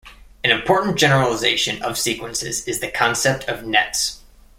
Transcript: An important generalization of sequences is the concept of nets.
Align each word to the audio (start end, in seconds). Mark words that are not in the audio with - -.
An 0.43 0.49
important 0.49 0.97
generalization 0.97 1.79
of 1.83 1.95
sequences 1.95 2.67
is 2.67 2.79
the 2.79 2.89
concept 2.89 3.43
of 3.47 3.63
nets. 3.67 4.21